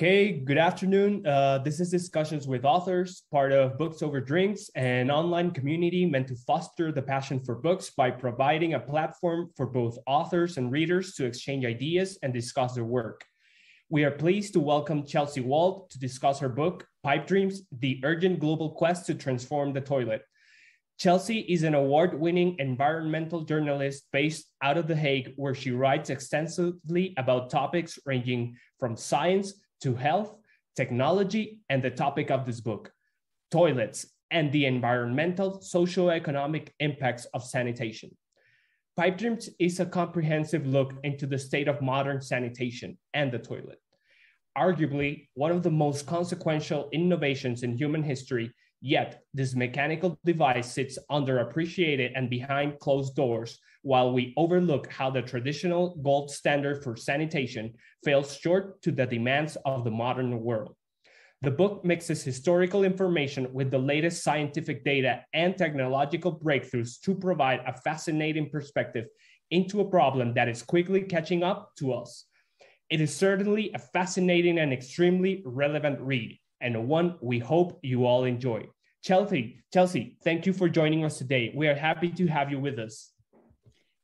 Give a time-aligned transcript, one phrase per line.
[0.00, 1.26] Okay, good afternoon.
[1.26, 6.26] Uh, this is Discussions with Authors, part of Books Over Drinks, an online community meant
[6.28, 11.12] to foster the passion for books by providing a platform for both authors and readers
[11.16, 13.26] to exchange ideas and discuss their work.
[13.90, 18.40] We are pleased to welcome Chelsea Wald to discuss her book, Pipe Dreams The Urgent
[18.40, 20.22] Global Quest to Transform the Toilet.
[20.98, 26.08] Chelsea is an award winning environmental journalist based out of The Hague, where she writes
[26.08, 30.36] extensively about topics ranging from science to health,
[30.76, 32.92] technology, and the topic of this book
[33.50, 38.10] toilets and the environmental, socioeconomic impacts of sanitation.
[38.96, 43.80] Pipe Dreams is a comprehensive look into the state of modern sanitation and the toilet.
[44.56, 50.98] Arguably, one of the most consequential innovations in human history, yet, this mechanical device sits
[51.10, 57.72] underappreciated and behind closed doors while we overlook how the traditional gold standard for sanitation
[58.04, 60.74] fails short to the demands of the modern world.
[61.42, 67.60] The book mixes historical information with the latest scientific data and technological breakthroughs to provide
[67.66, 69.06] a fascinating perspective
[69.50, 72.26] into a problem that is quickly catching up to us.
[72.90, 78.24] It is certainly a fascinating and extremely relevant read, and one we hope you all
[78.24, 78.68] enjoy.
[79.02, 81.52] Chelsea, Chelsea, thank you for joining us today.
[81.54, 83.12] We are happy to have you with us.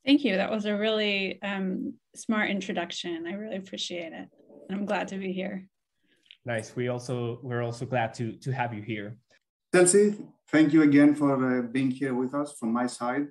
[0.06, 0.36] Thank you.
[0.36, 3.26] That was a really um, smart introduction.
[3.26, 4.28] I really appreciate it.
[4.68, 5.68] And I'm glad to be here.
[6.44, 6.74] Nice.
[6.76, 9.16] We also we're also glad to to have you here.
[9.74, 10.14] Chelsea,
[10.48, 13.26] thank you again for uh, being here with us from my side.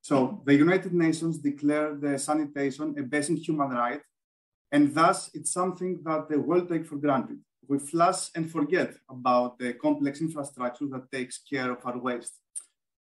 [0.00, 4.00] So the United Nations declared the sanitation a basic human right,
[4.72, 7.38] and thus it's something that the world takes for granted.
[7.68, 12.34] We flash and forget about the complex infrastructure that takes care of our waste.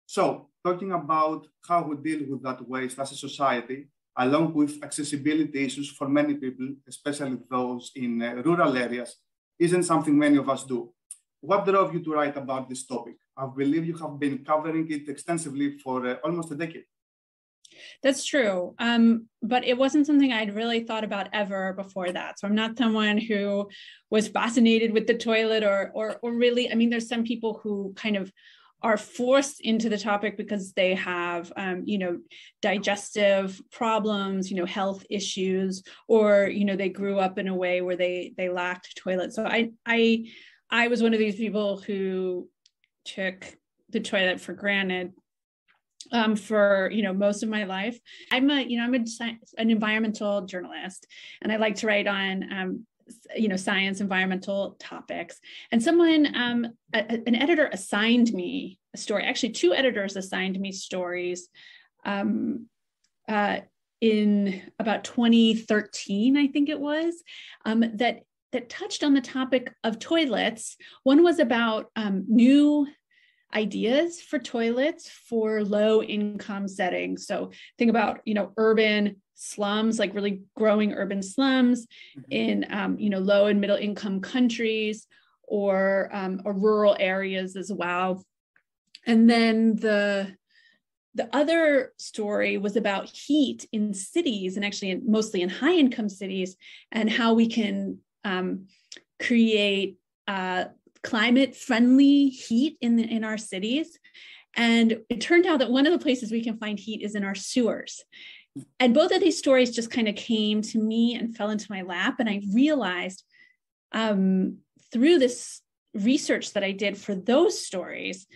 [0.06, 5.64] So talking about how we deal with that waste as a society, along with accessibility
[5.64, 9.16] issues for many people, especially those in uh, rural areas,
[9.58, 10.92] isn't something many of us do.
[11.41, 13.16] What drove you to write about this topic?
[13.36, 16.84] I believe you have been covering it extensively for uh, almost a decade.
[18.03, 18.75] That's true.
[18.78, 22.39] Um, but it wasn't something I'd really thought about ever before that.
[22.39, 23.69] So I'm not someone who
[24.11, 27.93] was fascinated with the toilet or or or really, I mean, there's some people who
[27.97, 28.33] kind of
[28.84, 32.19] are forced into the topic because they have um, you know
[32.61, 37.81] digestive problems you know health issues or you know they grew up in a way
[37.81, 40.27] where they they lacked toilets so i i
[40.71, 42.47] i was one of these people who
[43.06, 43.56] took
[43.89, 45.12] the toilet for granted
[46.14, 47.98] um, for you know most of my life.
[48.30, 51.06] I'm a you know I'm a, an environmental journalist,
[51.42, 52.86] and I like to write on um,
[53.36, 59.24] you know science environmental topics and someone um, a, an editor assigned me a story
[59.24, 61.48] actually two editors assigned me stories
[62.06, 62.66] um,
[63.28, 63.58] uh,
[64.00, 67.22] in about 2013 i think it was
[67.66, 68.22] um, that
[68.53, 72.86] that touched on the topic of toilets one was about um, new
[73.54, 80.15] ideas for toilets for low income settings so think about you know urban slums, like
[80.15, 82.32] really growing urban slums mm-hmm.
[82.32, 85.06] in um, you know low and middle income countries
[85.42, 88.25] or um, or rural areas as well.
[89.06, 90.34] And then the
[91.16, 96.09] the other story was about heat in cities and actually in, mostly in high income
[96.09, 96.56] cities
[96.91, 98.66] and how we can um,
[99.21, 100.65] create uh,
[101.04, 103.98] climate friendly heat in, the, in our cities.
[104.56, 107.25] And it turned out that one of the places we can find heat is in
[107.25, 108.03] our sewers
[108.78, 111.82] and both of these stories just kind of came to me and fell into my
[111.82, 113.25] lap and i realized
[113.92, 114.59] um,
[114.92, 115.60] through this
[115.94, 118.26] research that i did for those stories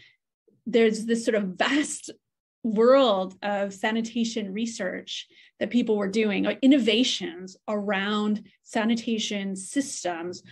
[0.67, 2.11] there's this sort of vast
[2.63, 5.27] world of sanitation research
[5.61, 10.43] that people were doing, innovations around sanitation systems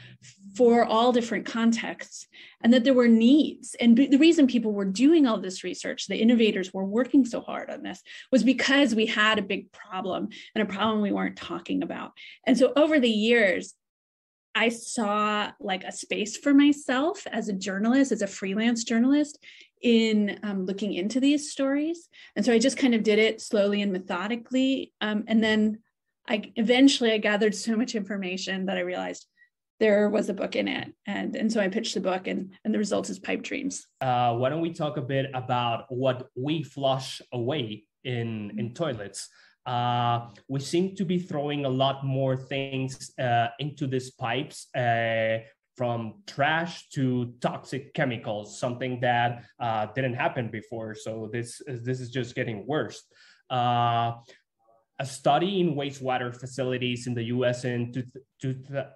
[0.55, 2.27] for all different contexts,
[2.62, 3.75] and that there were needs.
[3.81, 7.71] And the reason people were doing all this research, the innovators were working so hard
[7.71, 11.83] on this, was because we had a big problem and a problem we weren't talking
[11.83, 12.13] about.
[12.47, 13.75] And so over the years,
[14.54, 19.39] I saw like a space for myself as a journalist, as a freelance journalist,
[19.83, 22.09] in um, looking into these stories.
[22.34, 24.95] And so I just kind of did it slowly and methodically.
[25.03, 25.81] Um, and then
[26.27, 29.27] I eventually I gathered so much information that I realized
[29.78, 30.93] there was a book in it.
[31.07, 33.87] And, and so I pitched the book and, and the result is Pipe Dreams.
[34.01, 39.28] Uh, why don't we talk a bit about what we flush away in, in toilets?
[39.67, 45.39] Uh, we seem to be throwing a lot more things uh, into these pipes uh,
[45.77, 50.95] from trash to toxic chemicals, something that uh, didn't happen before.
[50.95, 53.03] So this is, this is just getting worse.
[53.51, 54.13] Uh,
[54.98, 58.04] a study in wastewater facilities in the US in two,
[58.41, 58.54] two,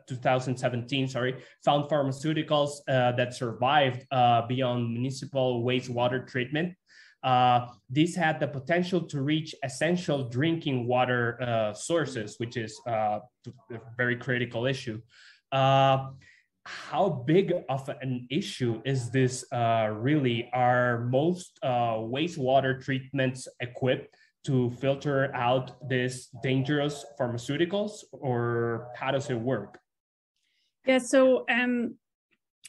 [0.08, 6.74] 2017 sorry, found pharmaceuticals uh, that survived uh, beyond municipal wastewater treatment.
[7.22, 13.18] Uh, these had the potential to reach essential drinking water uh, sources, which is uh,
[13.70, 14.98] a very critical issue.
[15.52, 16.08] Uh,
[16.64, 20.48] how big of an issue is this really?
[20.52, 24.14] Are most wastewater treatments equipped
[24.44, 29.78] to filter out these dangerous pharmaceuticals or how does it work?
[30.86, 31.96] Yeah so um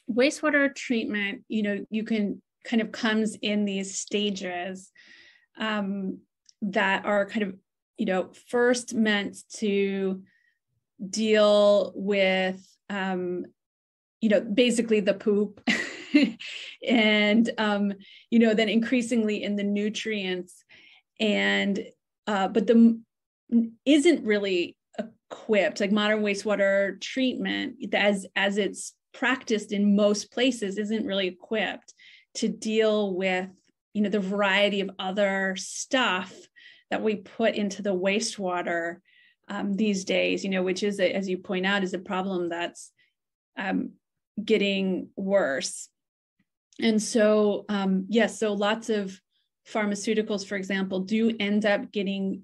[0.09, 4.91] wastewater treatment you know you can kind of comes in these stages
[5.57, 6.19] um
[6.61, 7.55] that are kind of
[7.97, 10.21] you know first meant to
[11.09, 13.45] deal with um
[14.19, 15.61] you know basically the poop
[16.87, 17.93] and um
[18.29, 20.63] you know then increasingly in the nutrients
[21.21, 21.79] and
[22.27, 22.99] uh, but the
[23.85, 31.05] isn't really equipped like modern wastewater treatment as as it's practiced in most places isn't
[31.05, 31.93] really equipped
[32.33, 33.49] to deal with
[33.93, 36.33] you know the variety of other stuff
[36.89, 38.97] that we put into the wastewater
[39.47, 42.91] um, these days you know which is as you point out is a problem that's
[43.57, 43.91] um,
[44.43, 45.89] getting worse.
[46.81, 49.19] And so um, yes so lots of
[49.67, 52.43] pharmaceuticals, for example, do end up getting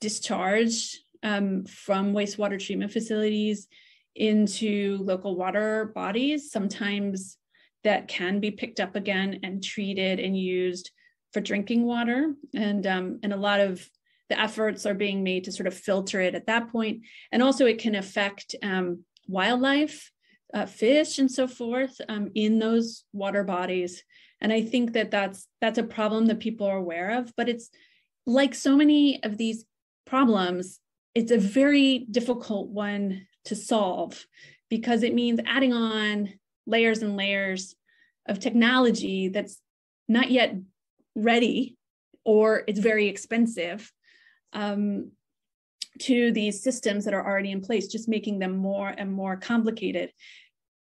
[0.00, 3.68] discharged um, from wastewater treatment facilities
[4.14, 6.50] into local water bodies.
[6.50, 7.36] Sometimes
[7.84, 10.90] that can be picked up again and treated and used
[11.32, 12.34] for drinking water.
[12.54, 13.88] And, um, and a lot of
[14.28, 17.02] the efforts are being made to sort of filter it at that point.
[17.32, 20.10] And also, it can affect um, wildlife,
[20.52, 24.02] uh, fish, and so forth um, in those water bodies
[24.40, 27.70] and i think that that's that's a problem that people are aware of but it's
[28.26, 29.64] like so many of these
[30.06, 30.80] problems
[31.14, 34.26] it's a very difficult one to solve
[34.68, 36.32] because it means adding on
[36.66, 37.74] layers and layers
[38.26, 39.60] of technology that's
[40.08, 40.54] not yet
[41.14, 41.76] ready
[42.24, 43.90] or it's very expensive
[44.52, 45.10] um,
[45.98, 50.12] to these systems that are already in place, just making them more and more complicated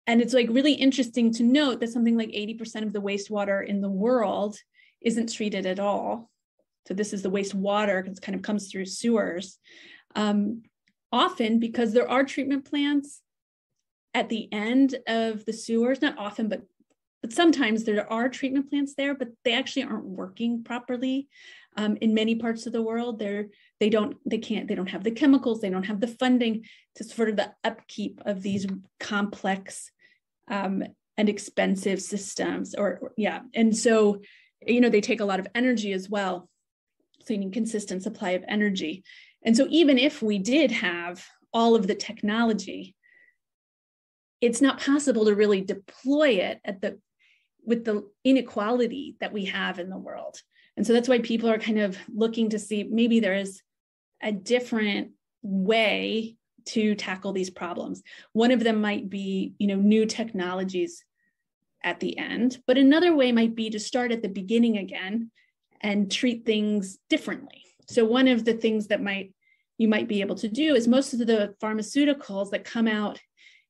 [0.06, 3.80] and it's like really interesting to note that something like 80% of the wastewater in
[3.80, 4.56] the world
[5.00, 6.30] isn't treated at all.
[6.86, 9.58] So this is the wastewater it kind of comes through sewers.
[10.14, 10.62] Um,
[11.12, 13.20] often because there are treatment plants
[14.14, 16.62] at the end of the sewers not often but
[17.22, 21.28] but sometimes there are treatment plants there but they actually aren't working properly
[21.76, 23.18] um, in many parts of the world.
[23.18, 23.46] They're
[23.80, 26.64] they don't they can't they don't have the chemicals they don't have the funding
[26.96, 28.66] to sort of the upkeep of these
[29.00, 29.90] complex
[30.48, 30.82] um,
[31.16, 33.40] and expensive systems or, yeah.
[33.54, 34.20] And so
[34.66, 36.48] you know they take a lot of energy as well.
[37.24, 39.04] So you need consistent supply of energy.
[39.42, 42.94] And so even if we did have all of the technology
[44.40, 46.98] it's not possible to really deploy it at the
[47.64, 50.40] with the inequality that we have in the world.
[50.76, 53.60] And so that's why people are kind of looking to see maybe there is
[54.22, 58.02] a different way to tackle these problems.
[58.32, 61.04] One of them might be, you know, new technologies
[61.84, 65.30] at the end, but another way might be to start at the beginning again
[65.80, 67.64] and treat things differently.
[67.88, 69.32] So one of the things that might
[69.78, 73.20] you might be able to do is most of the pharmaceuticals that come out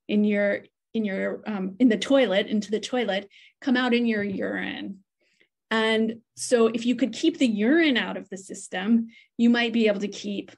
[0.08, 0.62] in your
[0.94, 3.28] in your um, in the toilet into the toilet
[3.60, 4.98] come out in your urine
[5.70, 9.88] and so if you could keep the urine out of the system you might be
[9.88, 10.52] able to keep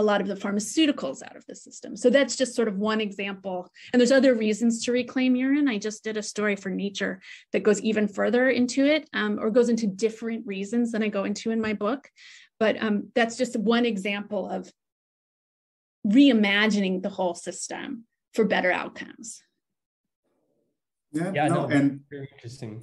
[0.00, 1.96] a lot of the pharmaceuticals out of the system.
[1.96, 3.70] So that's just sort of one example.
[3.92, 5.68] And there's other reasons to reclaim urine.
[5.68, 7.20] I just did a story for Nature
[7.52, 11.24] that goes even further into it um, or goes into different reasons than I go
[11.24, 12.08] into in my book.
[12.58, 14.72] But um, that's just one example of
[16.06, 19.42] reimagining the whole system for better outcomes.
[21.12, 22.82] Yeah, yeah no, no and very interesting.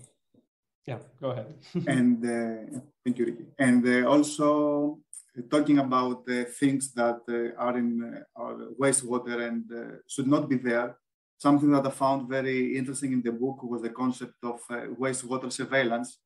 [0.85, 1.55] Yeah, go ahead.
[1.87, 3.45] and uh, thank you, Ricky.
[3.57, 4.99] And uh, also
[5.43, 10.49] talking about the things that uh, are in uh, our wastewater and uh, should not
[10.49, 10.97] be there.
[11.37, 14.59] Something that I found very interesting in the book was the concept of
[14.99, 16.17] wastewater surveillance,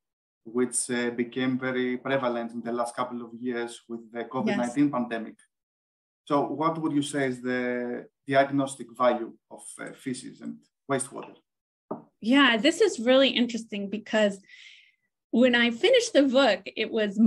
[0.42, 0.78] which
[1.14, 4.90] became very prevalent in the last couple of years with the COVID-19 yes.
[4.90, 5.34] pandemic.
[6.24, 10.56] So what would you say is the diagnostic value of uh, feces and
[10.90, 11.34] wastewater?
[12.20, 14.38] Yeah, this is really interesting because
[15.30, 17.18] when I finished the book, it was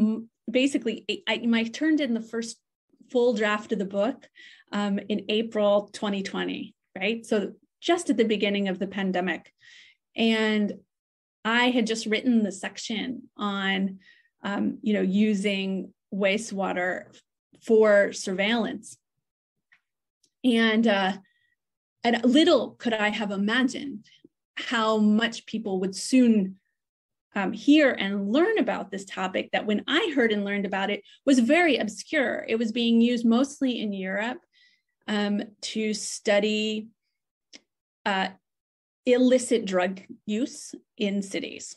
[0.49, 2.57] basically I, I turned in the first
[3.11, 4.27] full draft of the book
[4.71, 7.25] um, in April 2020, right?
[7.25, 9.51] So just at the beginning of the pandemic.
[10.15, 10.73] And
[11.43, 13.99] I had just written the section on,
[14.43, 17.05] um, you know, using wastewater
[17.63, 18.97] for surveillance.
[20.43, 21.13] And, uh,
[22.03, 24.05] and little could I have imagined
[24.55, 26.55] how much people would soon
[27.35, 31.03] um, hear and learn about this topic that when I heard and learned about it
[31.25, 32.45] was very obscure.
[32.47, 34.39] It was being used mostly in Europe
[35.07, 36.87] um, to study
[38.05, 38.29] uh,
[39.05, 41.75] illicit drug use in cities.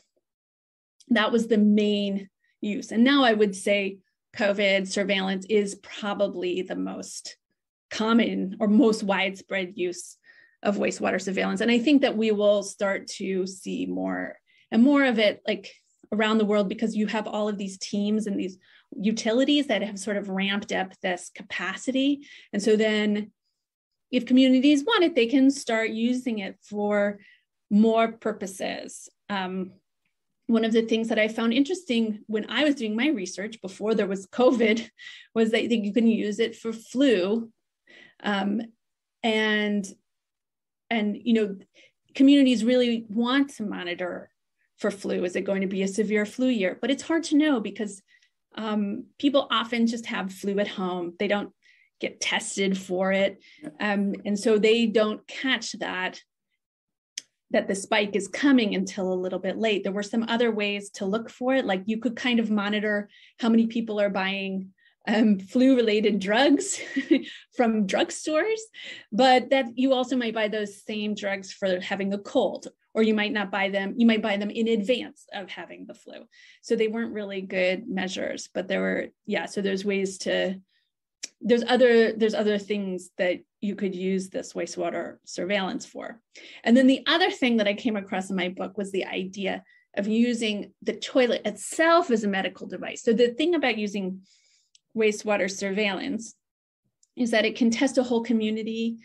[1.09, 2.29] That was the main
[2.61, 2.93] use.
[2.93, 3.99] And now I would say
[4.37, 7.37] COVID surveillance is probably the most
[7.91, 10.17] common or most widespread use
[10.63, 11.61] of wastewater surveillance.
[11.61, 14.37] And I think that we will start to see more
[14.71, 15.73] and more of it like
[16.13, 18.59] around the world because you have all of these teams and these
[18.97, 22.27] utilities that have sort of ramped up this capacity.
[22.53, 23.31] And so then
[24.11, 27.19] if communities want it, they can start using it for
[27.71, 29.09] more purposes.
[29.29, 29.73] Um,
[30.47, 33.95] one of the things that I found interesting when I was doing my research before
[33.95, 34.89] there was COVID
[35.35, 37.51] was that you can use it for flu.
[38.23, 38.63] Um,
[39.23, 39.87] and
[40.91, 41.57] and you know
[42.15, 44.31] communities really want to monitor
[44.79, 45.25] for flu?
[45.25, 46.79] Is it going to be a severe flu year?
[46.81, 48.03] But it's hard to know because
[48.55, 51.15] um, people often just have flu at home.
[51.19, 51.53] They don't
[52.01, 53.43] get tested for it.
[53.81, 56.21] Um, and so they don't catch that
[57.51, 59.83] that the spike is coming until a little bit late.
[59.83, 61.65] There were some other ways to look for it.
[61.65, 63.09] Like you could kind of monitor
[63.41, 64.75] how many people are buying
[65.07, 66.79] um, flu related drugs
[67.57, 68.61] from drugstores,
[69.11, 73.15] but that you also might buy those same drugs for having a cold, or you
[73.15, 76.27] might not buy them, you might buy them in advance of having the flu.
[76.63, 80.61] So they weren't really good measures, but there were, yeah, so there's ways to,
[81.41, 86.21] there's other there's other things that you could use this wastewater surveillance for
[86.65, 89.63] and then the other thing that i came across in my book was the idea
[89.97, 94.21] of using the toilet itself as a medical device so the thing about using
[94.97, 96.35] wastewater surveillance
[97.17, 98.99] is that it can test a whole community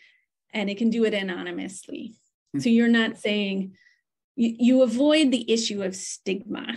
[0.53, 2.13] and it can do it anonymously.
[2.59, 3.73] So you're not saying
[4.35, 6.75] you, you, avoid the issue of stigma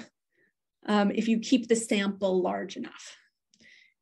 [0.87, 3.16] um, if you keep the sample large enough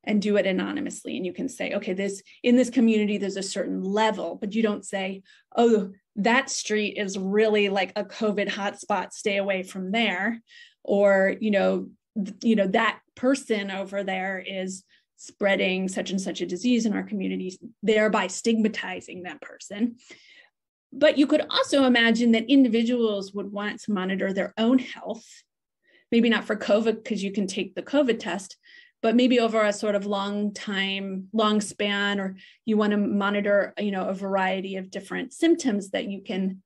[0.05, 1.17] and do it anonymously.
[1.17, 4.63] And you can say, okay, this in this community, there's a certain level, but you
[4.63, 5.23] don't say,
[5.57, 10.41] oh, that street is really like a COVID hotspot, stay away from there.
[10.83, 11.89] Or, you know,
[12.43, 14.85] you know, that person over there is
[15.17, 19.97] spreading such and such a disease in our communities, thereby stigmatizing that person.
[20.97, 25.27] But you could also imagine that individuals would want to monitor their own health,
[26.13, 28.57] maybe not for COVID, because you can take the COVID test,
[29.03, 33.75] but maybe over a sort of long time, long span, or you want to monitor,
[33.79, 36.63] you know, a variety of different symptoms that you can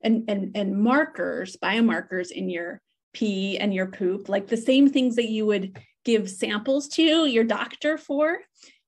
[0.00, 2.80] and and and markers, biomarkers in your
[3.12, 7.44] pee and your poop, like the same things that you would give samples to your
[7.44, 8.38] doctor for,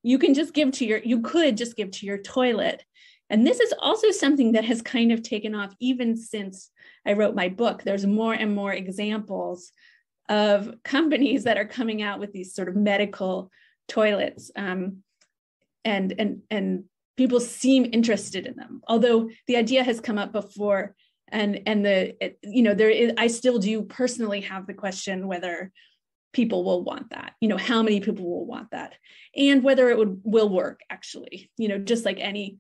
[0.03, 2.85] you can just give to your, you could just give to your toilet.
[3.31, 6.71] And this is also something that has kind of taken off even since
[7.07, 7.83] I wrote my book.
[7.83, 9.73] There's more and more examples
[10.29, 13.51] of companies that are coming out with these sort of medical
[13.87, 14.51] toilets.
[14.57, 14.99] Um,
[15.85, 16.85] and, and, and
[17.17, 20.95] people seem interested in them, although the idea has come up before
[21.31, 25.71] and and the you know there is i still do personally have the question whether
[26.33, 28.95] people will want that you know how many people will want that
[29.37, 32.59] and whether it would will work actually you know just like any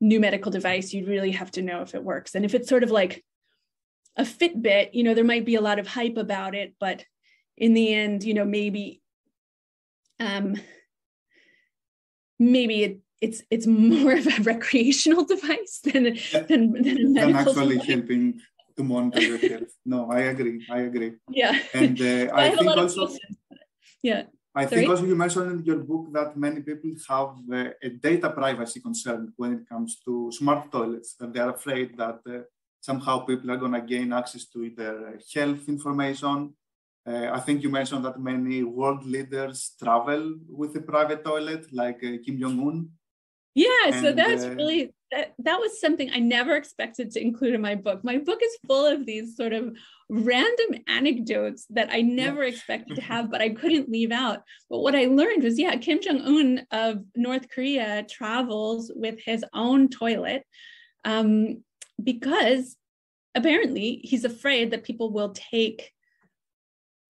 [0.00, 2.82] new medical device you'd really have to know if it works and if it's sort
[2.82, 3.24] of like
[4.16, 7.04] a fitbit you know there might be a lot of hype about it but
[7.56, 9.00] in the end you know maybe
[10.20, 10.56] um
[12.38, 16.04] maybe it, it's it's more of a recreational device than
[16.48, 17.88] than, than a medical than actually device.
[17.88, 18.40] helping
[18.76, 19.74] to monitor your health.
[19.84, 20.64] No, I agree.
[20.70, 21.14] I agree.
[21.28, 21.58] Yeah.
[21.74, 23.08] And uh, I, I think also.
[24.02, 24.22] Yeah.
[24.58, 24.80] I Sorry?
[24.80, 28.80] think also you mentioned in your book that many people have uh, a data privacy
[28.80, 32.40] concern when it comes to smart toilets, that they are afraid that uh,
[32.80, 34.98] somehow people are going to gain access to their
[35.34, 36.54] health information.
[37.06, 42.00] Uh, I think you mentioned that many world leaders travel with a private toilet, like
[42.02, 42.90] uh, Kim Jong Un.
[43.54, 47.60] Yeah, so that's uh, really that, that was something I never expected to include in
[47.60, 48.04] my book.
[48.04, 49.76] My book is full of these sort of
[50.10, 54.42] random anecdotes that I never expected to have, but I couldn't leave out.
[54.68, 59.44] But what I learned was yeah, Kim Jong un of North Korea travels with his
[59.52, 60.44] own toilet
[61.04, 61.62] um,
[62.02, 62.76] because
[63.34, 65.92] apparently he's afraid that people will take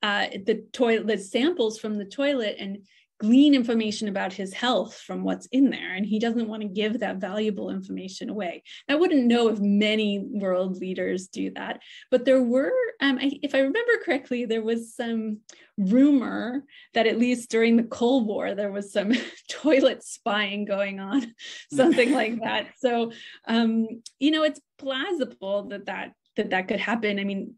[0.03, 2.79] uh, the toilet samples from the toilet and
[3.19, 7.01] glean information about his health from what's in there and he doesn't want to give
[7.01, 8.63] that valuable information away.
[8.89, 13.55] I wouldn't know if many world leaders do that but there were um, I, if
[13.55, 15.39] i remember correctly there was some
[15.77, 19.13] rumor that at least during the cold war there was some
[19.51, 21.35] toilet spying going on
[21.73, 22.69] something like that.
[22.79, 23.13] So
[23.47, 23.87] um,
[24.19, 27.19] you know it's plausible that that that that could happen.
[27.19, 27.55] I mean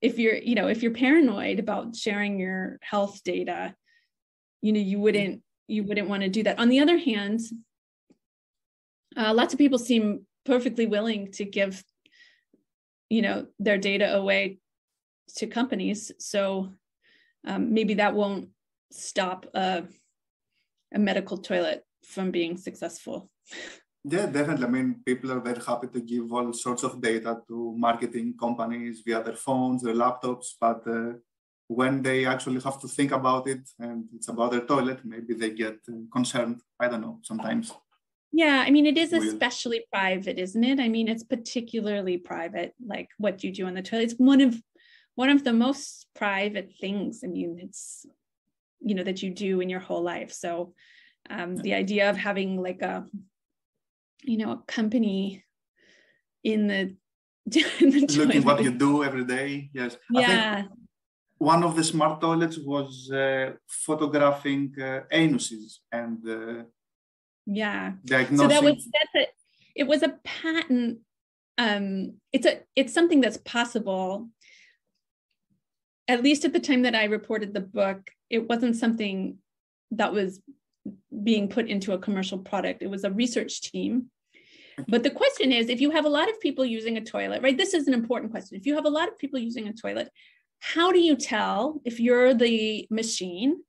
[0.00, 3.74] if you're you know if you're paranoid about sharing your health data
[4.62, 6.58] you know you wouldn't you wouldn't want to do that.
[6.58, 7.40] On the other hand
[9.16, 11.84] uh, lots of people seem perfectly willing to give
[13.10, 14.58] you know their data away
[15.36, 16.12] to companies.
[16.18, 16.72] So
[17.46, 18.48] um, maybe that won't
[18.90, 19.84] stop a,
[20.94, 23.30] a medical toilet from being successful.
[24.04, 24.66] Yeah definitely.
[24.66, 29.02] I mean people are very happy to give all sorts of data to marketing companies
[29.06, 31.12] via their phones their laptops but uh,
[31.74, 35.50] when they actually have to think about it and it's about their toilet, maybe they
[35.50, 36.60] get uh, concerned.
[36.78, 37.72] I don't know, sometimes.
[38.32, 40.80] Yeah, I mean, it is especially private, isn't it?
[40.80, 44.04] I mean, it's particularly private, like what you do on the toilet.
[44.04, 44.60] It's one of
[45.14, 47.20] one of the most private things.
[47.22, 48.06] I mean, it's
[48.80, 50.32] you know that you do in your whole life.
[50.32, 50.72] So
[51.28, 53.06] um, the idea of having like a
[54.22, 55.44] you know a company
[56.42, 56.96] in the
[57.80, 59.70] in the looking what you do every day.
[59.74, 59.98] Yes.
[60.10, 60.64] Yeah
[61.42, 66.62] one of the smart toilets was uh, photographing uh, anuses and uh,
[67.46, 67.92] yeah.
[68.04, 68.38] Diagnosing.
[68.38, 69.26] so that was that's a,
[69.74, 70.98] it was a patent
[71.58, 74.28] um it's a it's something that's possible.
[76.06, 79.38] At least at the time that i reported the book it wasn't something
[79.90, 80.40] that was
[81.22, 82.82] being put into a commercial product.
[82.82, 84.10] It was a research team.
[84.88, 87.58] But the question is if you have a lot of people using a toilet right
[87.58, 88.56] this is an important question.
[88.56, 90.08] If you have a lot of people using a toilet
[90.64, 93.62] how do you tell if you're the machine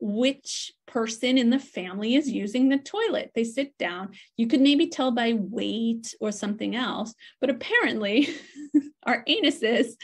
[0.00, 3.32] which person in the family is using the toilet?
[3.34, 4.10] They sit down.
[4.36, 8.28] You could maybe tell by weight or something else but apparently
[9.02, 9.94] our anuses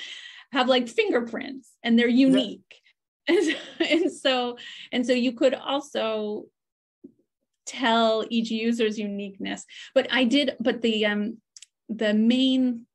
[0.51, 2.81] have like fingerprints and they're unique.
[3.29, 3.37] Yeah.
[3.37, 3.57] and,
[3.89, 4.59] and so
[4.91, 6.47] and so you could also
[7.65, 9.65] tell each user's uniqueness.
[9.95, 11.39] But i did but the um
[11.89, 12.87] the main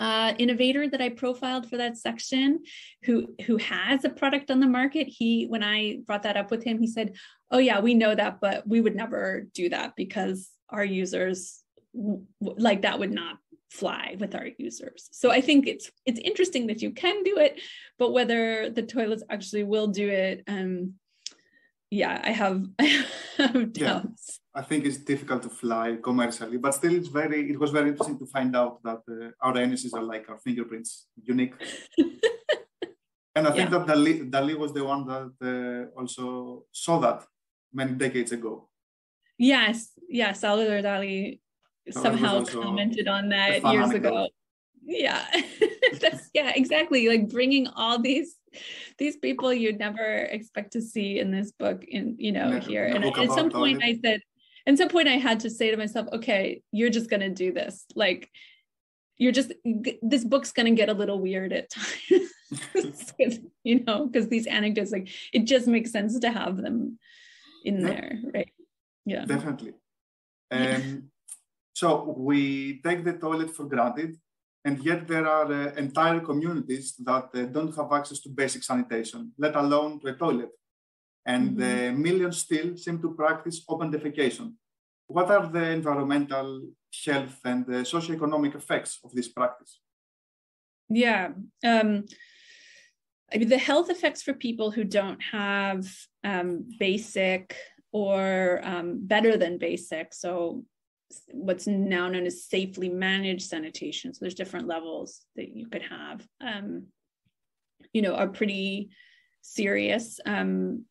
[0.00, 2.60] uh, innovator that I profiled for that section
[3.04, 5.06] who who has a product on the market.
[5.06, 7.16] He when I brought that up with him, he said,
[7.50, 11.62] "Oh yeah, we know that, but we would never do that because our users
[12.40, 13.36] like that would not
[13.70, 17.60] fly with our users." So I think it's it's interesting that you can do it,
[17.98, 20.94] but whether the toilets actually will do it, um,
[21.90, 23.04] yeah, I have, I
[23.38, 24.39] have doubts.
[24.54, 27.50] I think it's difficult to fly commercially, but still, it's very.
[27.50, 31.06] It was very interesting to find out that uh, our anuses are like our fingerprints,
[31.22, 31.54] unique.
[33.36, 33.78] and I think yeah.
[33.78, 37.24] that Dali, Dali was the one that uh, also saw that
[37.72, 38.68] many decades ago.
[39.38, 41.38] Yes, yes, Salvador Dali
[41.90, 44.28] somehow commented on that years ago.
[44.82, 45.24] Yeah,
[46.00, 47.08] that's yeah, exactly.
[47.08, 48.34] Like bringing all these
[48.98, 53.04] these people you'd never expect to see in this book in you know here and
[53.04, 54.20] at some point i said
[54.66, 57.52] at some point I had to say to myself, okay, you're just going to do
[57.52, 57.84] this.
[57.94, 58.30] Like,
[59.16, 59.52] you're just,
[60.02, 63.12] this book's going to get a little weird at times,
[63.64, 66.98] you know, because these anecdotes, like, it just makes sense to have them
[67.64, 67.86] in yeah.
[67.86, 68.50] there, right?
[69.04, 69.24] Yeah.
[69.24, 69.74] Definitely.
[70.50, 71.10] Um,
[71.74, 74.16] so we take the toilet for granted,
[74.64, 79.32] and yet there are uh, entire communities that uh, don't have access to basic sanitation,
[79.38, 80.50] let alone to a toilet
[81.26, 82.02] and mm-hmm.
[82.02, 84.54] millions still seem to practice open defecation.
[85.06, 86.68] What are the environmental,
[87.04, 89.80] health, and the socioeconomic effects of this practice?
[90.88, 91.30] Yeah.
[91.64, 92.04] Um,
[93.32, 95.86] I mean, the health effects for people who don't have
[96.24, 97.56] um, basic
[97.92, 100.64] or um, better than basic, so
[101.32, 104.14] what's now known as safely managed sanitation.
[104.14, 106.86] So there's different levels that you could have, um,
[107.92, 108.90] you know, are pretty
[109.42, 110.20] serious.
[110.24, 110.84] Um,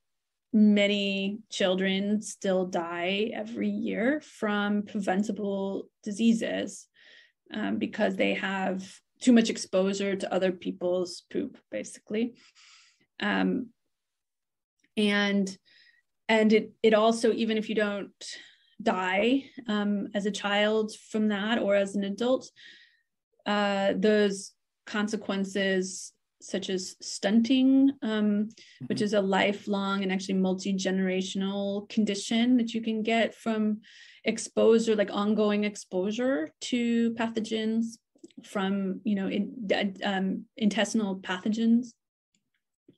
[0.52, 6.88] many children still die every year from preventable diseases
[7.54, 8.84] um, because they have
[9.22, 12.36] too much exposure to other people's poop basically.
[13.20, 13.68] Um,
[14.98, 15.58] and
[16.28, 18.26] and it it also even if you don't
[18.82, 22.50] die um, as a child from that or as an adult
[23.46, 24.54] uh, those
[24.86, 28.86] consequences such as stunting, um, mm-hmm.
[28.86, 33.82] which is a lifelong and actually multi generational condition that you can get from
[34.24, 37.98] exposure, like ongoing exposure to pathogens
[38.44, 39.70] from, you know, in,
[40.04, 41.94] um, intestinal pathogens.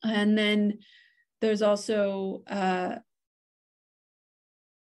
[0.03, 0.79] And then
[1.41, 2.95] there's also uh,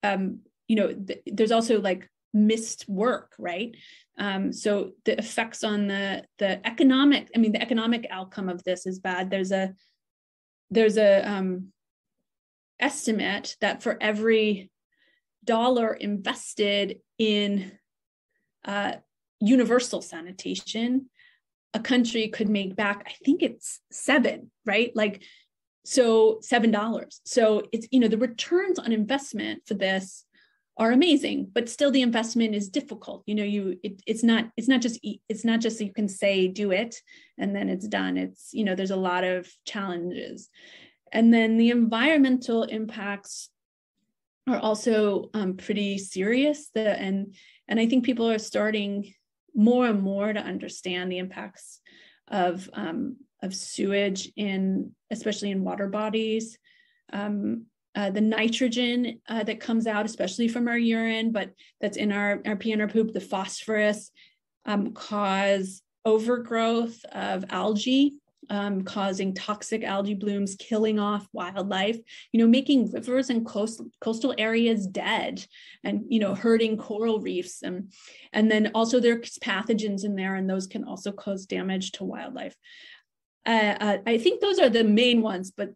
[0.03, 3.75] um, you know th- there's also like missed work right?
[4.17, 8.85] Um, so the effects on the the economic i mean the economic outcome of this
[8.85, 9.29] is bad.
[9.31, 9.73] There's a
[10.69, 11.71] there's a um,
[12.79, 14.69] estimate that for every
[15.43, 17.71] dollar invested in
[18.65, 18.93] uh,
[19.39, 21.09] universal sanitation
[21.73, 24.91] a country could make back i think it's seven right?
[24.95, 25.23] Like
[25.85, 27.21] so seven dollars.
[27.25, 30.24] So it's you know the returns on investment for this
[30.77, 33.23] are amazing but still the investment is difficult.
[33.25, 36.47] You know you it, it's not it's not just it's not just you can say
[36.47, 36.95] do it
[37.37, 38.17] and then it's done.
[38.17, 40.49] It's you know there's a lot of challenges.
[41.11, 43.49] And then the environmental impacts
[44.47, 46.69] are also um, pretty serious.
[46.73, 47.35] The, and
[47.67, 49.13] and i think people are starting
[49.55, 51.79] more and more to understand the impacts
[52.27, 56.57] of um, of sewage in especially in water bodies.
[57.13, 62.11] Um, uh, the nitrogen uh, that comes out especially from our urine but that's in
[62.11, 64.11] our, our pee and our poop the phosphorus
[64.65, 68.13] um, cause overgrowth of algae
[68.49, 71.97] um, causing toxic algae blooms, killing off wildlife,
[72.31, 75.45] you know, making rivers and coast, coastal areas dead
[75.83, 77.61] and, you know, hurting coral reefs.
[77.61, 77.91] And,
[78.33, 82.55] and then also there's pathogens in there and those can also cause damage to wildlife.
[83.45, 85.71] Uh, uh, I think those are the main ones, but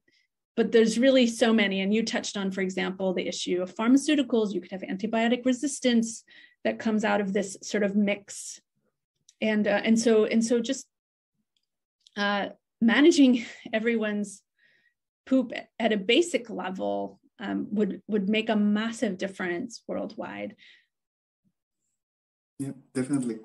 [0.59, 1.79] but there's really so many.
[1.79, 4.51] And you touched on, for example, the issue of pharmaceuticals.
[4.53, 6.25] You could have antibiotic resistance
[6.65, 8.59] that comes out of this sort of mix,
[9.39, 10.85] and uh, and so and so just
[12.17, 12.49] uh,
[12.81, 14.41] managing everyone's
[15.25, 20.57] poop at a basic level um, would would make a massive difference worldwide.
[22.59, 23.37] Yeah, definitely.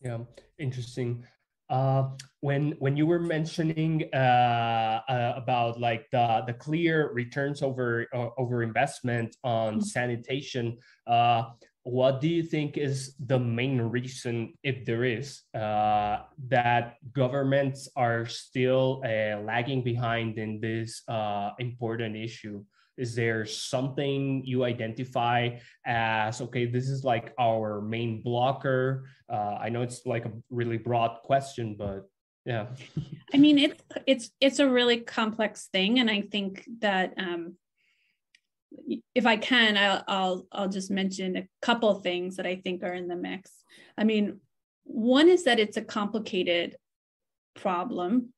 [0.00, 0.18] Yeah,
[0.56, 1.26] interesting.
[1.68, 8.06] Uh, when when you were mentioning uh, uh, about like the the clear returns over
[8.14, 9.80] uh, over investment on mm-hmm.
[9.80, 11.42] sanitation, uh,
[11.86, 18.26] what do you think is the main reason, if there is, uh, that governments are
[18.26, 22.64] still uh, lagging behind in this uh, important issue?
[22.96, 26.66] Is there something you identify as okay?
[26.66, 29.08] This is like our main blocker.
[29.28, 32.08] Uh, I know it's like a really broad question, but
[32.44, 32.66] yeah.
[33.34, 37.56] I mean, it's it's it's a really complex thing, and I think that um,
[39.14, 42.94] if I can, I'll, I'll, I'll just mention a couple things that I think are
[42.94, 43.50] in the mix.
[43.96, 44.40] I mean,
[44.84, 46.76] one is that it's a complicated
[47.54, 48.32] problem,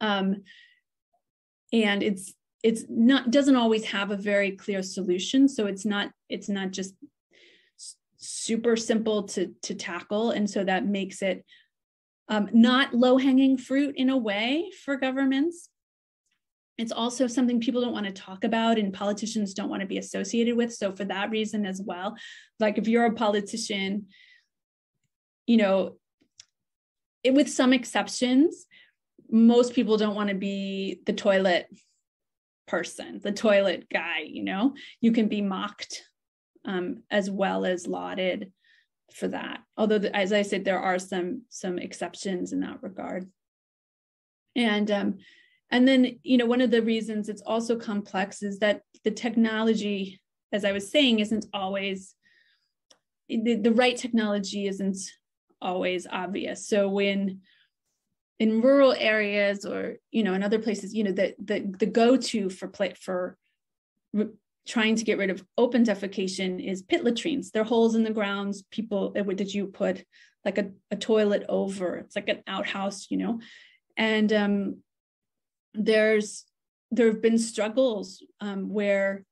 [0.00, 0.42] um,
[1.72, 5.48] and it's it's not doesn't always have a very clear solution.
[5.48, 6.94] So it's not it's not just
[8.16, 11.44] super simple to to tackle, and so that makes it
[12.28, 15.68] um, not low hanging fruit in a way for governments
[16.78, 19.98] it's also something people don't want to talk about and politicians don't want to be
[19.98, 20.74] associated with.
[20.74, 22.16] So, for that reason as well,
[22.58, 24.06] like if you're a politician,
[25.46, 25.96] you know,
[27.22, 28.66] it, with some exceptions,
[29.30, 31.66] most people don't want to be the toilet
[32.66, 36.02] person, the toilet guy, you know, you can be mocked
[36.64, 38.52] um, as well as lauded
[39.14, 39.60] for that.
[39.76, 43.30] Although, as I said, there are some some exceptions in that regard.
[44.56, 45.18] And um,
[45.70, 50.20] and then, you know, one of the reasons it's also complex is that the technology,
[50.52, 52.14] as I was saying, isn't always
[53.28, 54.98] the, the right technology isn't
[55.60, 56.68] always obvious.
[56.68, 57.40] So when
[58.42, 62.50] in rural areas or you know in other places, you know, the the the go-to
[62.50, 63.36] for play for
[64.12, 64.34] re-
[64.66, 67.52] trying to get rid of open defecation is pit latrines.
[67.52, 68.64] They're holes in the grounds.
[68.72, 70.04] People uh, that you put
[70.44, 71.98] like a, a toilet over.
[71.98, 73.38] It's like an outhouse, you know.
[73.96, 74.78] And um,
[75.74, 76.44] there's
[76.90, 79.24] there have been struggles um, where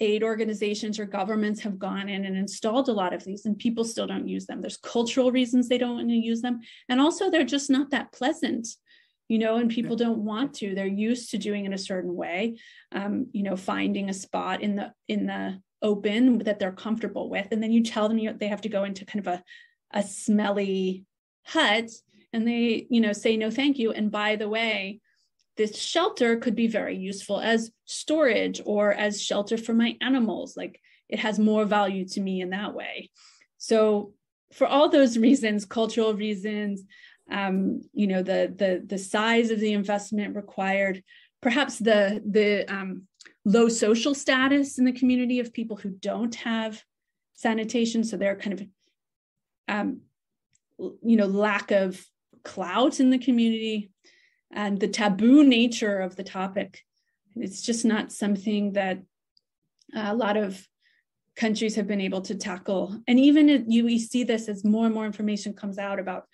[0.00, 3.84] aid organizations or governments have gone in and installed a lot of these and people
[3.84, 4.60] still don't use them.
[4.60, 6.60] There's cultural reasons they don't want to use them.
[6.88, 8.68] And also they're just not that pleasant
[9.28, 10.74] you know and people don't want to.
[10.74, 12.58] They're used to doing it a certain way
[12.92, 17.48] um, you know finding a spot in the in the open that they're comfortable with.
[17.50, 19.42] And then you tell them you, they have to go into kind of a,
[19.92, 21.04] a smelly
[21.44, 21.90] hut
[22.32, 23.92] and they you know say no thank you.
[23.92, 25.00] And by the way
[25.56, 30.56] this shelter could be very useful as storage or as shelter for my animals.
[30.56, 33.10] Like it has more value to me in that way.
[33.58, 34.12] So
[34.52, 36.84] for all those reasons, cultural reasons,
[37.30, 41.02] um, you know, the the the size of the investment required,
[41.42, 43.02] perhaps the the um,
[43.44, 46.80] low social status in the community of people who don't have
[47.34, 48.66] sanitation, so they're kind of
[49.68, 50.00] um,
[50.78, 52.04] you know lack of
[52.44, 53.90] clout in the community
[54.52, 56.82] and the taboo nature of the topic.
[57.34, 59.02] It's just not something that
[59.94, 60.66] a lot of
[61.36, 62.98] countries have been able to tackle.
[63.06, 66.24] And even you we see this as more and more information comes out about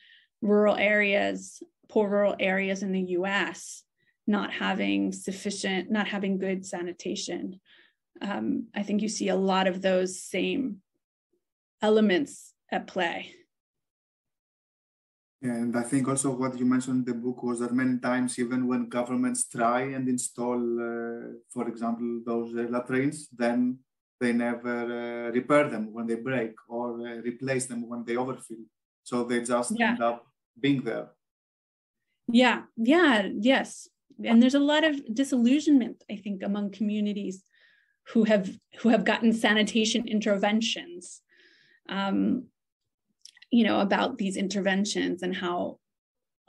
[0.40, 3.82] rural areas, poor rural areas in the US
[4.26, 7.60] not having sufficient, not having good sanitation.
[8.20, 10.78] Um, I think you see a lot of those same
[11.80, 13.34] elements at play.
[15.42, 18.68] And I think also what you mentioned in the book was that many times, even
[18.68, 23.78] when governments try and install, uh, for example, those uh, latrines, then
[24.20, 28.64] they never uh, repair them when they break or uh, replace them when they overfill.
[29.02, 29.90] So they just yeah.
[29.90, 30.24] end up
[30.60, 31.08] being there.
[32.28, 33.88] Yeah, yeah, yes.
[34.24, 37.42] And there's a lot of disillusionment, I think, among communities
[38.08, 41.20] who have who have gotten sanitation interventions.
[41.88, 42.46] Um,
[43.52, 45.78] you know about these interventions and how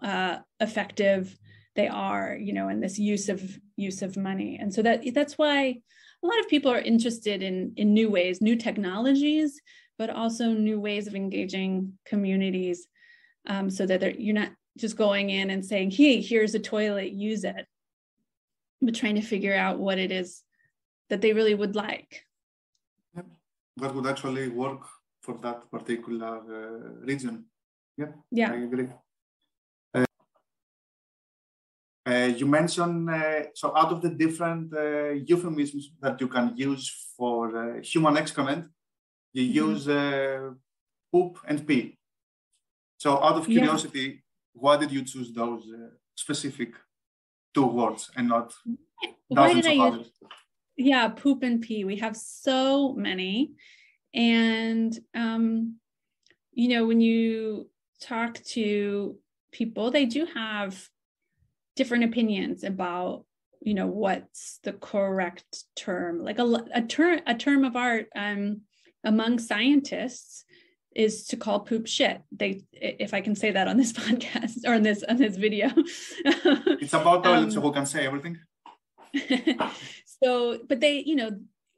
[0.01, 1.37] uh, effective
[1.75, 3.41] they are you know in this use of
[3.75, 4.57] use of money.
[4.59, 5.81] And so that that's why
[6.23, 9.61] a lot of people are interested in in new ways new technologies
[9.99, 12.87] but also new ways of engaging communities
[13.47, 17.11] um, so that they're you're not just going in and saying hey here's a toilet
[17.11, 17.67] use it
[18.85, 20.43] but trying to figure out what it is
[21.09, 22.25] that they really would like.
[23.75, 24.81] What would actually work
[25.23, 27.45] for that particular uh, region.
[27.97, 28.89] Yeah, yeah, I agree.
[29.93, 30.05] Uh,
[32.05, 33.09] uh, you mentioned
[33.55, 34.73] so out of the different
[35.29, 36.85] euphemisms that you can use
[37.17, 38.65] for human excrement,
[39.31, 39.71] you mm-hmm.
[39.71, 40.57] use
[41.11, 41.97] poop and pee.
[42.97, 44.19] So, out of curiosity, yeah.
[44.53, 46.71] why did you choose those uh, specific
[47.53, 48.53] two words and not
[49.27, 50.09] why did I use,
[50.77, 51.83] Yeah, poop and pee.
[51.85, 53.51] We have so many.
[54.13, 55.77] And, um,
[56.51, 57.69] you know, when you
[58.01, 59.17] talk to
[59.51, 60.89] people, they do have
[61.75, 63.25] different opinions about,
[63.61, 66.23] you know, what's the correct term.
[66.23, 68.61] Like a, a term, a term of art um,
[69.03, 70.45] among scientists
[70.95, 72.21] is to call poop shit.
[72.31, 75.71] They, if I can say that on this podcast or on this on this video.
[75.75, 78.37] it's about toilets, um, so who can say everything.
[80.23, 81.31] so, but they, you know,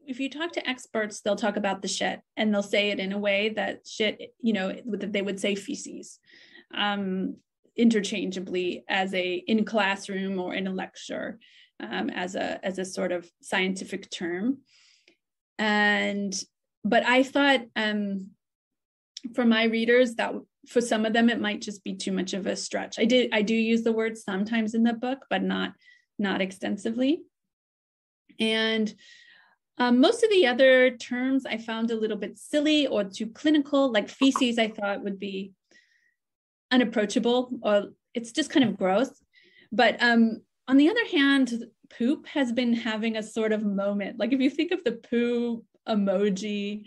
[0.08, 3.12] if you talk to experts, they'll talk about the shit and they'll say it in
[3.12, 6.20] a way that shit, you know, that they would say feces
[6.74, 7.36] um,
[7.76, 11.39] interchangeably as a in classroom or in a lecture
[11.80, 14.60] um, as a as a sort of scientific term.
[15.58, 16.34] And
[16.84, 18.30] but I thought um,
[19.34, 20.34] for my readers that
[20.68, 23.00] for some of them it might just be too much of a stretch.
[23.00, 25.74] I did I do use the word sometimes in the book, but not
[26.18, 27.22] not extensively.
[28.39, 28.94] And
[29.78, 33.92] um, most of the other terms I found a little bit silly or too clinical,
[33.92, 35.52] like feces, I thought would be
[36.72, 39.10] unapproachable or it's just kind of gross.
[39.72, 44.20] But um, on the other hand, poop has been having a sort of moment.
[44.20, 46.86] Like if you think of the poo emoji,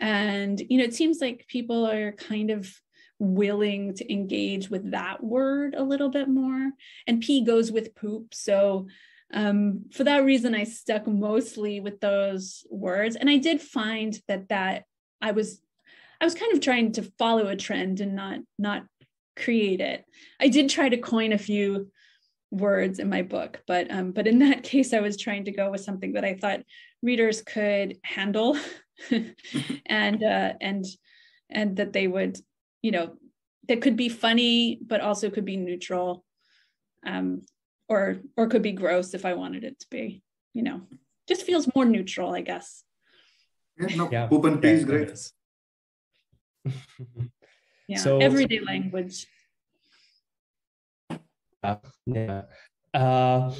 [0.00, 2.72] and you know, it seems like people are kind of
[3.18, 6.70] willing to engage with that word a little bit more.
[7.06, 8.32] And pee goes with poop.
[8.32, 8.86] So
[9.34, 13.16] um, for that reason i stuck mostly with those words.
[13.16, 14.84] And i did find that that
[15.20, 15.60] i was
[16.20, 18.84] i was kind of trying to follow a trend and not not
[19.36, 20.04] create it.
[20.40, 21.92] I did try to coin a few
[22.50, 25.70] words in my book but um, but in that case i was trying to go
[25.70, 26.60] with something that i thought
[27.02, 28.56] readers could handle
[29.86, 30.86] and uh, and
[31.50, 32.38] and that they would
[32.80, 33.16] you know
[33.68, 36.24] that could be funny but also could be neutral.
[37.06, 37.42] Um,
[37.88, 40.22] or or could be gross if I wanted it to be.
[40.54, 40.82] You know,
[41.26, 42.84] just feels more neutral, I guess.
[43.78, 44.28] Yeah, no, yeah.
[44.30, 45.10] open yeah, is great.
[47.88, 49.26] yeah, so, everyday language.
[51.62, 52.42] Uh, yeah.
[52.94, 53.52] Uh,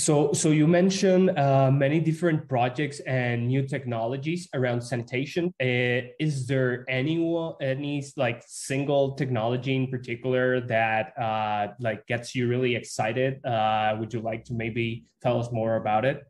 [0.00, 5.52] so, so you mentioned uh, many different projects and new technologies around sanitation.
[5.60, 7.20] Uh, is there any
[7.60, 13.44] any like single technology in particular that uh, like gets you really excited?
[13.44, 16.24] Uh, would you like to maybe tell us more about it?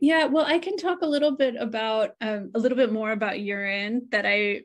[0.00, 3.40] Yeah, well, I can talk a little bit about um, a little bit more about
[3.40, 4.62] urine that I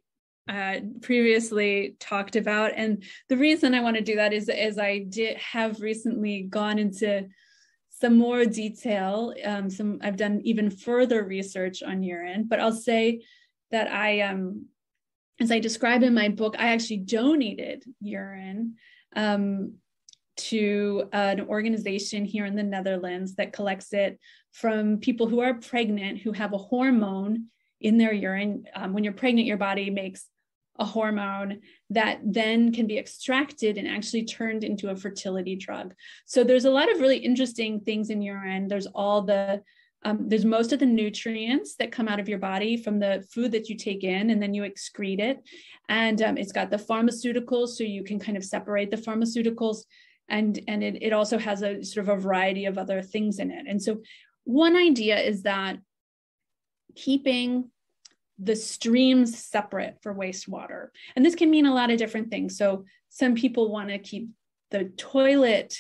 [0.48, 5.00] uh, previously talked about, and the reason I want to do that is is I
[5.00, 7.28] did have recently gone into
[8.06, 9.34] some more detail.
[9.44, 13.24] Um, some I've done even further research on urine, but I'll say
[13.72, 14.68] that I, um,
[15.40, 18.76] as I describe in my book, I actually donated urine
[19.16, 19.78] um,
[20.52, 24.20] to an organization here in the Netherlands that collects it
[24.52, 27.48] from people who are pregnant who have a hormone
[27.82, 28.66] in their urine.
[28.76, 30.28] Um, when you're pregnant, your body makes
[30.78, 35.94] a hormone that then can be extracted and actually turned into a fertility drug.
[36.26, 38.68] So there's a lot of really interesting things in urine.
[38.68, 39.62] There's all the
[40.04, 43.52] um, there's most of the nutrients that come out of your body from the food
[43.54, 45.40] that you take in and then you excrete it.
[45.90, 49.80] And um, it's got the pharmaceuticals, so you can kind of separate the pharmaceuticals.
[50.30, 53.50] And, and it, it also has a sort of a variety of other things in
[53.50, 53.66] it.
[53.68, 54.02] And so,
[54.44, 55.80] one idea is that
[56.96, 57.72] keeping
[58.38, 60.88] the streams separate for wastewater.
[61.16, 62.58] And this can mean a lot of different things.
[62.58, 64.30] So some people want to keep
[64.72, 65.78] the toilet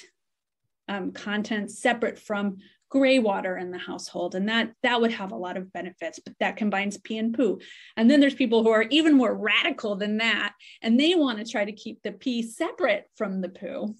[0.87, 2.57] um, content separate from
[2.89, 6.35] gray water in the household and that that would have a lot of benefits but
[6.39, 7.59] that combines pee and poo
[7.97, 11.51] and then there's people who are even more radical than that and they want to
[11.51, 13.95] try to keep the pee separate from the poo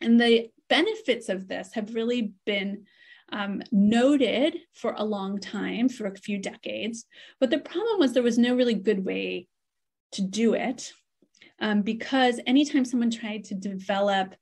[0.00, 2.84] and the benefits of this have really been
[3.32, 7.06] um, noted for a long time, for a few decades.
[7.40, 9.48] But the problem was there was no really good way
[10.12, 10.92] to do it
[11.60, 14.34] um, because anytime someone tried to develop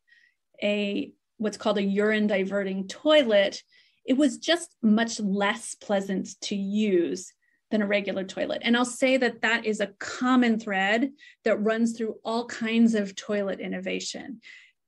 [0.62, 3.62] a what's called a urine diverting toilet,
[4.05, 7.33] it was just much less pleasant to use
[7.71, 8.62] than a regular toilet.
[8.64, 11.11] And I'll say that that is a common thread
[11.45, 14.40] that runs through all kinds of toilet innovation.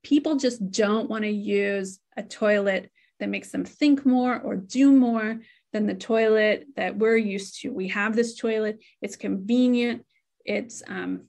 [0.04, 4.92] People just don't want to use a toilet that makes them think more or do
[4.92, 5.40] more
[5.72, 7.72] than the toilet that we're used to.
[7.72, 10.05] We have this toilet, it's convenient,
[10.44, 11.22] it's um,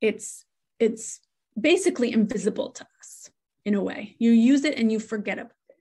[0.00, 0.44] it's
[0.78, 1.20] it's
[1.58, 3.30] basically invisible to us
[3.64, 4.16] in a way.
[4.18, 5.76] You use it and you forget about it.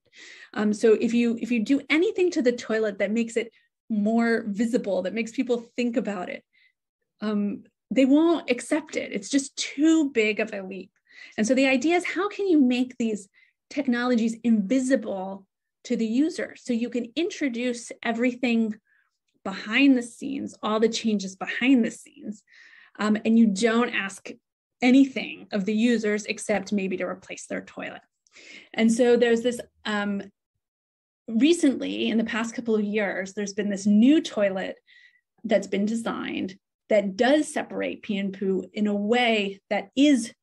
[0.53, 3.51] Um, so if you if you do anything to the toilet that makes it
[3.89, 6.43] more visible, that makes people think about it,
[7.21, 9.11] um, they won't accept it.
[9.11, 10.91] It's just too big of a leap.
[11.37, 13.27] And so the idea is how can you make these
[13.71, 15.47] technologies invisible
[15.85, 16.55] to the user.
[16.57, 18.75] So you can introduce everything
[19.43, 22.43] behind the scenes, all the changes behind the scenes,
[22.99, 24.29] um, and you don't ask
[24.81, 28.01] anything of the users except maybe to replace their toilet.
[28.73, 30.21] And so there's this um,
[31.27, 34.75] recently, in the past couple of years, there's been this new toilet
[35.43, 36.55] that's been designed
[36.89, 40.33] that does separate pee and poo in a way that is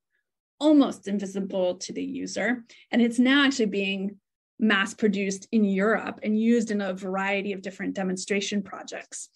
[0.61, 2.65] almost invisible to the user.
[2.91, 4.17] And it's now actually being
[4.59, 9.29] mass produced in Europe and used in a variety of different demonstration projects.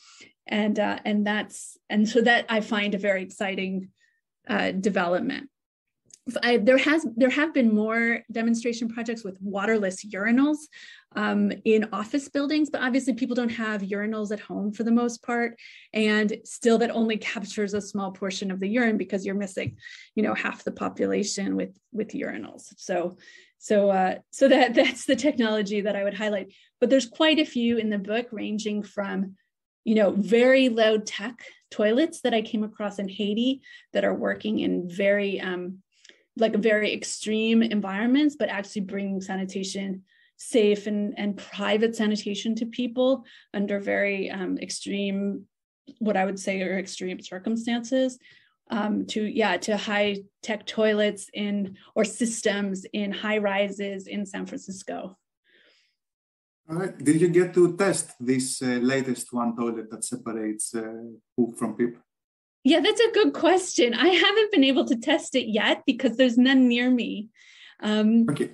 [0.46, 3.88] And, uh, and that's, and so that I find a very exciting
[4.48, 5.48] uh, development.
[6.42, 10.58] I, there has there have been more demonstration projects with waterless urinals
[11.16, 15.24] um, in office buildings, but obviously people don't have urinals at home for the most
[15.24, 15.58] part,
[15.92, 19.76] and still that only captures a small portion of the urine because you're missing,
[20.14, 22.72] you know, half the population with with urinals.
[22.76, 23.16] So,
[23.58, 26.52] so uh, so that that's the technology that I would highlight.
[26.80, 29.34] But there's quite a few in the book, ranging from
[29.84, 34.60] you know, very low tech toilets that I came across in Haiti that are working
[34.60, 35.82] in very um,
[36.36, 40.02] like very extreme environments, but actually bringing sanitation
[40.36, 45.44] safe and, and private sanitation to people under very um, extreme,
[45.98, 48.18] what I would say are extreme circumstances.
[48.70, 54.46] Um, to yeah to high tech toilets in or systems in high rises in San
[54.46, 55.18] Francisco.
[56.70, 56.96] All right.
[56.96, 61.76] Did you get to test this uh, latest one toilet that separates uh, poop from
[61.76, 61.98] poop?
[62.64, 63.92] Yeah, that's a good question.
[63.94, 67.28] I haven't been able to test it yet because there's none near me.
[67.80, 68.50] Um, okay.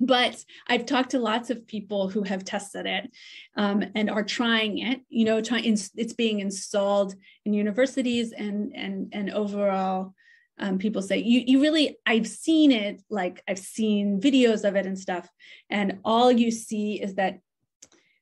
[0.00, 3.10] But I've talked to lots of people who have tested it
[3.56, 5.00] um, and are trying it.
[5.08, 10.14] You know, trying it's being installed in universities and and and overall,
[10.58, 11.96] um, people say you you really.
[12.04, 13.02] I've seen it.
[13.08, 15.28] Like I've seen videos of it and stuff,
[15.70, 17.38] and all you see is that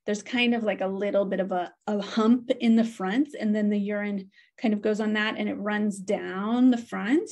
[0.07, 3.55] there's kind of like a little bit of a, a hump in the front and
[3.55, 7.31] then the urine kind of goes on that and it runs down the front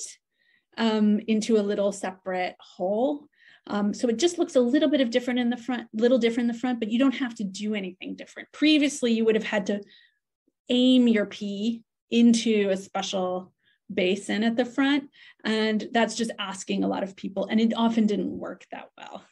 [0.78, 3.26] um, into a little separate hole.
[3.66, 6.48] Um, so it just looks a little bit of different in the front little different
[6.48, 8.50] in the front but you don't have to do anything different.
[8.52, 9.80] Previously you would have had to
[10.68, 13.52] aim your pee into a special
[13.92, 15.10] basin at the front
[15.44, 19.24] and that's just asking a lot of people and it often didn't work that well.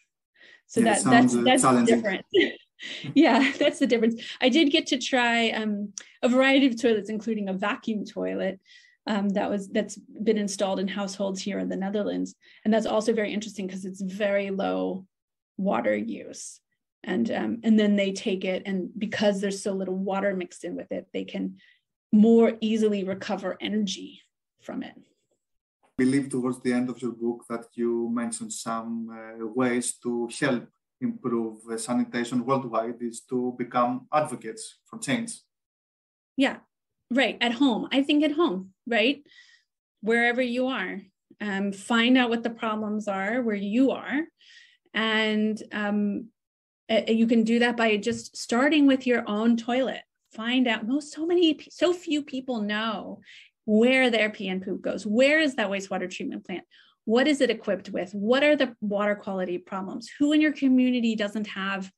[0.67, 2.27] So yeah, that that's that's different
[3.15, 4.23] yeah, that's the difference.
[4.41, 8.61] I did get to try um, a variety of toilets, including a vacuum toilet.
[9.07, 13.15] Um, that was that's been installed in households here in the Netherlands, and that's also
[13.15, 15.07] very interesting because it's very low
[15.57, 16.61] water use,
[17.03, 20.77] and um, and then they take it, and because there's so little water mixed in
[20.77, 21.57] with it, they can
[22.13, 24.21] more easily recover energy
[24.61, 24.95] from it.
[25.85, 30.29] I believe towards the end of your book that you mentioned some uh, ways to
[30.39, 30.69] help
[31.01, 35.41] improve sanitation worldwide is to become advocates for change.
[36.37, 36.59] Yeah,
[37.11, 39.23] right at home i think at home right?
[40.01, 41.01] Wherever you are
[41.41, 44.23] um, find out what the problems are where you are
[44.95, 46.29] and um,
[47.07, 50.01] you can do that by just starting with your own toilet.
[50.33, 53.21] Find out most so many so few people know
[53.67, 55.07] where their pee and poop goes.
[55.07, 56.65] Where is that wastewater treatment plant
[57.09, 58.13] what is it equipped with?
[58.13, 60.11] What are the water quality problems?
[60.19, 61.91] Who in your community doesn't have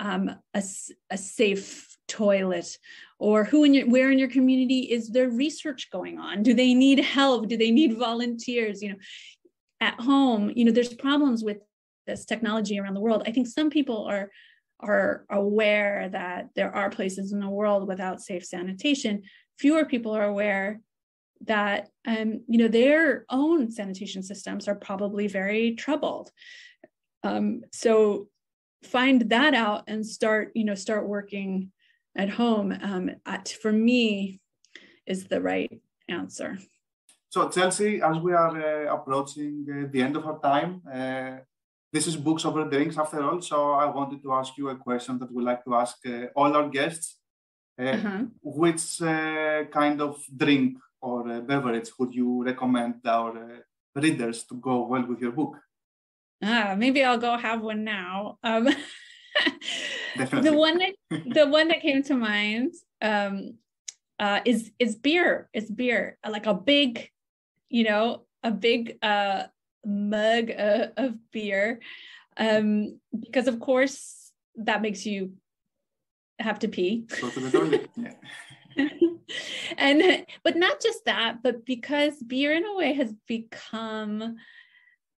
[0.00, 0.62] um, a,
[1.10, 2.76] a safe toilet?
[3.20, 6.42] Or who in your where in your community is there research going on?
[6.42, 7.46] Do they need help?
[7.46, 8.82] Do they need volunteers?
[8.82, 8.98] You know
[9.80, 11.58] at home you know there's problems with
[12.08, 13.22] this technology around the world.
[13.26, 14.28] I think some people are
[14.80, 19.22] are aware that there are places in the world without safe sanitation.
[19.56, 20.80] Fewer people are aware
[21.46, 26.30] that um, you know their own sanitation systems are probably very troubled.
[27.22, 28.28] Um, so
[28.82, 31.72] find that out and start you know start working
[32.16, 32.76] at home.
[32.82, 34.40] Um, at, for me
[35.06, 36.58] is the right answer.
[37.30, 41.38] So chelsea as we are uh, approaching uh, the end of our time uh,
[41.92, 43.40] this is books over drinks after all.
[43.40, 46.54] So i wanted to ask you a question that we like to ask uh, all
[46.54, 47.16] our guests.
[47.80, 48.24] Uh, uh-huh.
[48.42, 55.06] which uh, kind of drink or beverage would you recommend our readers to go well
[55.06, 55.56] with your book
[56.42, 58.38] ah, maybe I'll go have one now.
[58.42, 58.64] Um,
[60.16, 60.94] the one that
[61.34, 63.54] the one that came to mind um,
[64.18, 65.48] uh, is is beer.
[65.52, 67.10] It's beer, like a big,
[67.68, 69.44] you know, a big uh,
[69.84, 71.80] mug uh, of beer,
[72.36, 75.32] um, because of course that makes you
[76.38, 77.06] have to pee.
[77.06, 77.88] To.
[78.76, 78.90] Yeah.
[79.78, 84.36] and but not just that, but because beer in a way has become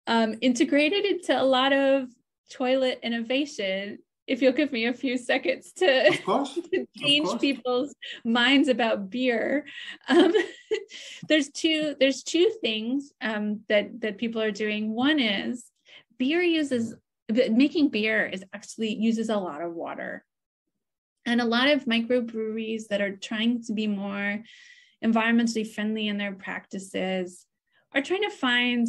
[0.08, 2.10] um, integrated into a lot of
[2.52, 4.00] toilet innovation.
[4.28, 6.12] If you'll give me a few seconds to,
[6.74, 9.66] to change people's minds about beer,
[10.08, 10.34] um,
[11.28, 14.94] there's two there's two things um, that that people are doing.
[14.94, 15.66] One is
[16.18, 16.96] beer uses
[17.30, 20.26] making beer is actually uses a lot of water,
[21.30, 24.44] and a lot of microbreweries that are trying to be more
[25.04, 27.46] environmentally friendly in their practices
[27.94, 28.88] are trying to find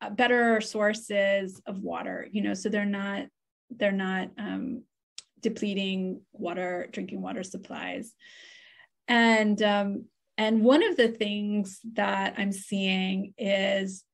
[0.00, 3.26] uh, better sources of water you know so they're not
[3.70, 4.82] they're not um,
[5.40, 8.14] depleting water drinking water supplies.
[9.06, 10.04] And um,
[10.36, 14.04] and one of the things that i'm seeing is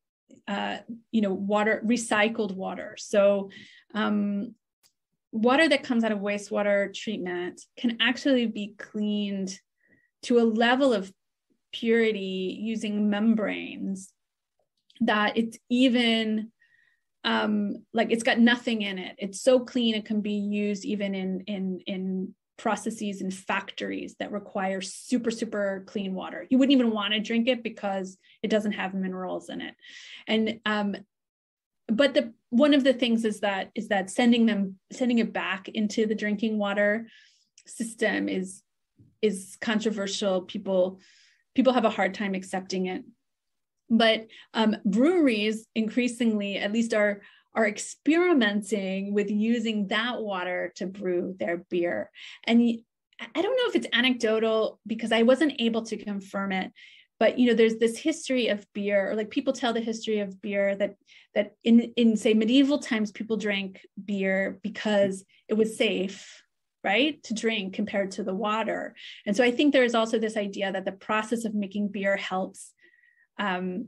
[0.49, 0.79] uh,
[1.11, 2.97] you know water recycled water.
[2.99, 3.51] So
[3.95, 4.55] um,
[5.35, 9.59] water that comes out of wastewater treatment can actually be cleaned
[10.23, 11.13] to a level of
[11.73, 14.13] purity using membranes
[15.01, 16.53] that it's even
[17.25, 19.17] um, like it's got nothing in it.
[19.19, 24.31] It's so clean it can be used even in in in processes in factories that
[24.31, 26.47] require super super clean water.
[26.49, 29.75] You wouldn't even want to drink it because it doesn't have minerals in it.
[30.29, 30.95] And um,
[31.89, 35.69] but the one of the things is that is that sending them sending it back
[35.69, 37.09] into the drinking water
[37.67, 38.63] system is
[39.23, 40.43] is controversial.
[40.43, 41.01] People
[41.55, 43.05] people have a hard time accepting it
[43.91, 47.23] but um, breweries increasingly at least are
[47.55, 52.11] are experimenting with using that water to brew their beer
[52.45, 52.61] and
[53.35, 56.73] i don't know if it's anecdotal because i wasn't able to confirm it
[57.21, 60.41] but you know there's this history of beer or like people tell the history of
[60.41, 60.97] beer that
[61.35, 66.43] that in in say medieval times people drank beer because it was safe
[66.83, 68.95] right to drink compared to the water.
[69.27, 72.17] And so i think there is also this idea that the process of making beer
[72.17, 72.73] helps
[73.39, 73.87] um,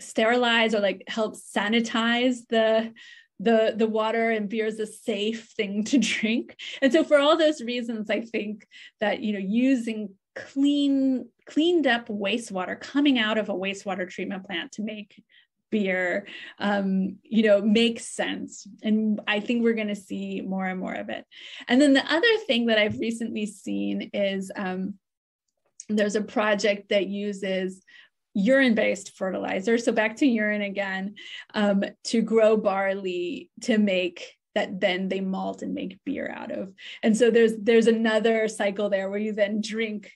[0.00, 2.92] sterilize or like help sanitize the
[3.40, 6.56] the the water and beer is a safe thing to drink.
[6.82, 8.66] And so for all those reasons i think
[9.00, 14.72] that you know using clean cleaned up wastewater coming out of a wastewater treatment plant
[14.72, 15.22] to make
[15.70, 16.26] beer
[16.58, 20.94] um, you know makes sense and i think we're going to see more and more
[20.94, 21.24] of it
[21.68, 24.94] and then the other thing that i've recently seen is um,
[25.88, 27.82] there's a project that uses
[28.34, 29.78] urine based fertilizer.
[29.78, 31.14] So back to urine again,
[31.54, 36.72] um, to grow barley to make that then they malt and make beer out of.
[37.02, 40.12] And so there's there's another cycle there where you then drink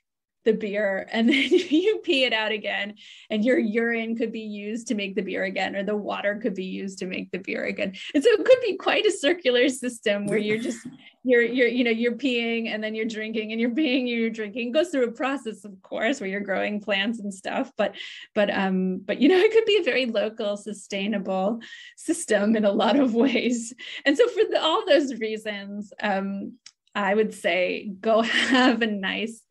[0.48, 2.94] the beer and then you pee it out again
[3.30, 6.54] and your urine could be used to make the beer again or the water could
[6.54, 7.92] be used to make the beer again.
[8.14, 10.86] And so it could be quite a circular system where you're just
[11.24, 14.30] you're you're you know you're peeing and then you're drinking and you're peeing and you're
[14.30, 14.68] drinking.
[14.68, 17.94] It goes through a process of course where you're growing plants and stuff but
[18.34, 21.60] but um but you know it could be a very local sustainable
[21.96, 23.74] system in a lot of ways.
[24.06, 26.54] And so for the, all those reasons um
[26.94, 28.22] I would say go
[28.56, 29.42] have a nice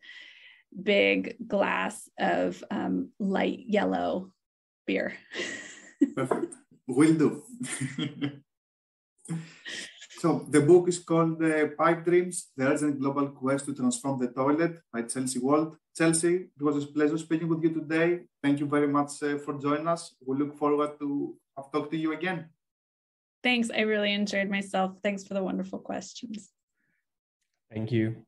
[0.82, 4.32] big glass of um, light yellow
[4.86, 5.14] beer.
[6.16, 6.54] Perfect.
[6.88, 7.44] Will do.
[10.20, 14.30] so the book is called uh, Pipe Dreams, The Urgent Global Quest to Transform the
[14.30, 15.76] Toilet by Chelsea Wald.
[15.96, 18.22] Chelsea, it was a pleasure speaking with you today.
[18.42, 20.16] Thank you very much uh, for joining us.
[20.26, 22.50] We look forward to have talked to you again.
[23.44, 23.70] Thanks.
[23.70, 24.98] I really enjoyed myself.
[25.04, 26.50] Thanks for the wonderful questions.
[27.72, 28.27] Thank you.